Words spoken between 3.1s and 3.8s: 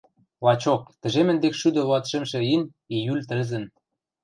тӹлзӹн